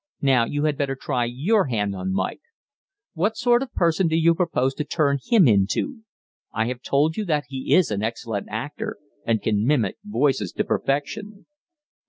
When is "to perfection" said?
10.53-11.45